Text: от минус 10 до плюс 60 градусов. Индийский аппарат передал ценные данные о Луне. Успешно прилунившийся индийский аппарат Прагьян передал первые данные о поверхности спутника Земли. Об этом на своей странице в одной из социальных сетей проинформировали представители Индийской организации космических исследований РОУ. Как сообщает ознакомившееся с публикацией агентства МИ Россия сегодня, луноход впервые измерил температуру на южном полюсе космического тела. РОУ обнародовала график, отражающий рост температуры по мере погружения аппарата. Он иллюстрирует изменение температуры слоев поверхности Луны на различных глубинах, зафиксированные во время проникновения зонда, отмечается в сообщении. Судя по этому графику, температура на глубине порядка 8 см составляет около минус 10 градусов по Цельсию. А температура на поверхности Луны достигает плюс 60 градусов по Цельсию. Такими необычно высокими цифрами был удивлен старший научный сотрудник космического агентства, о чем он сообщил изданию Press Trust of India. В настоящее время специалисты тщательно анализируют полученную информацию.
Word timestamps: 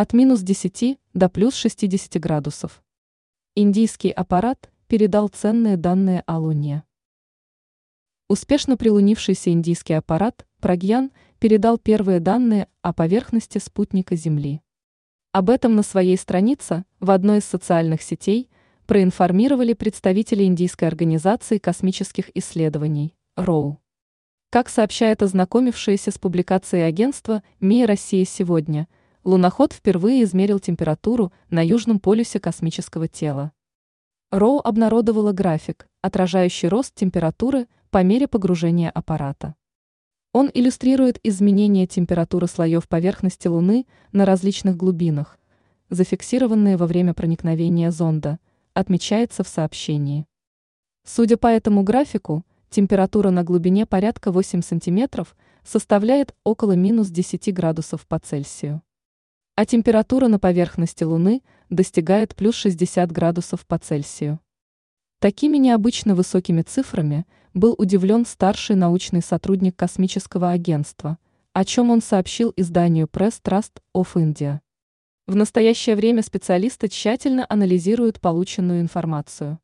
от 0.00 0.12
минус 0.12 0.42
10 0.42 0.96
до 1.12 1.28
плюс 1.28 1.56
60 1.56 2.20
градусов. 2.20 2.84
Индийский 3.56 4.12
аппарат 4.12 4.70
передал 4.86 5.26
ценные 5.26 5.76
данные 5.76 6.22
о 6.24 6.38
Луне. 6.38 6.84
Успешно 8.28 8.76
прилунившийся 8.76 9.50
индийский 9.50 9.94
аппарат 9.94 10.46
Прагьян 10.60 11.10
передал 11.40 11.78
первые 11.78 12.20
данные 12.20 12.68
о 12.80 12.92
поверхности 12.92 13.58
спутника 13.58 14.14
Земли. 14.14 14.62
Об 15.32 15.50
этом 15.50 15.74
на 15.74 15.82
своей 15.82 16.16
странице 16.16 16.84
в 17.00 17.10
одной 17.10 17.38
из 17.38 17.44
социальных 17.46 18.00
сетей 18.02 18.50
проинформировали 18.86 19.72
представители 19.72 20.44
Индийской 20.44 20.86
организации 20.86 21.58
космических 21.58 22.30
исследований 22.36 23.16
РОУ. 23.34 23.80
Как 24.50 24.68
сообщает 24.68 25.24
ознакомившееся 25.24 26.12
с 26.12 26.18
публикацией 26.18 26.86
агентства 26.86 27.42
МИ 27.58 27.84
Россия 27.84 28.24
сегодня, 28.24 28.86
луноход 29.28 29.74
впервые 29.74 30.24
измерил 30.24 30.58
температуру 30.58 31.34
на 31.50 31.62
южном 31.62 32.00
полюсе 32.00 32.40
космического 32.40 33.08
тела. 33.08 33.52
РОУ 34.30 34.60
обнародовала 34.60 35.32
график, 35.32 35.86
отражающий 36.00 36.68
рост 36.68 36.94
температуры 36.94 37.66
по 37.90 38.02
мере 38.02 38.26
погружения 38.26 38.88
аппарата. 38.88 39.54
Он 40.32 40.50
иллюстрирует 40.52 41.20
изменение 41.22 41.86
температуры 41.86 42.46
слоев 42.46 42.88
поверхности 42.88 43.48
Луны 43.48 43.86
на 44.12 44.24
различных 44.24 44.78
глубинах, 44.78 45.38
зафиксированные 45.90 46.78
во 46.78 46.86
время 46.86 47.12
проникновения 47.12 47.90
зонда, 47.90 48.38
отмечается 48.72 49.44
в 49.44 49.48
сообщении. 49.48 50.24
Судя 51.04 51.36
по 51.36 51.48
этому 51.48 51.82
графику, 51.82 52.46
температура 52.70 53.28
на 53.28 53.44
глубине 53.44 53.84
порядка 53.84 54.32
8 54.32 54.62
см 54.62 55.26
составляет 55.64 56.34
около 56.44 56.72
минус 56.72 57.08
10 57.08 57.52
градусов 57.52 58.06
по 58.06 58.18
Цельсию. 58.18 58.80
А 59.58 59.66
температура 59.66 60.28
на 60.28 60.38
поверхности 60.38 61.02
Луны 61.02 61.42
достигает 61.68 62.36
плюс 62.36 62.54
60 62.54 63.10
градусов 63.10 63.66
по 63.66 63.76
Цельсию. 63.76 64.38
Такими 65.18 65.56
необычно 65.56 66.14
высокими 66.14 66.62
цифрами 66.62 67.26
был 67.54 67.74
удивлен 67.76 68.24
старший 68.24 68.76
научный 68.76 69.20
сотрудник 69.20 69.74
космического 69.74 70.52
агентства, 70.52 71.18
о 71.54 71.64
чем 71.64 71.90
он 71.90 72.02
сообщил 72.02 72.52
изданию 72.54 73.08
Press 73.08 73.42
Trust 73.42 73.80
of 73.96 74.14
India. 74.14 74.60
В 75.26 75.34
настоящее 75.34 75.96
время 75.96 76.22
специалисты 76.22 76.86
тщательно 76.86 77.44
анализируют 77.48 78.20
полученную 78.20 78.80
информацию. 78.80 79.58